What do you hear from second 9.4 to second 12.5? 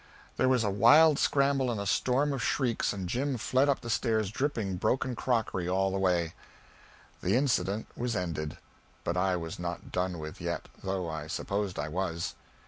not done with it yet, though I supposed I was.